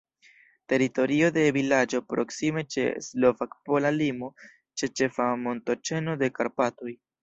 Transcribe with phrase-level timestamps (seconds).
[0.71, 7.01] Teritorio de vilaĝo proksime ĉe slovak-pola limo, ĉe ĉefa montoĉeno de Karpatoj.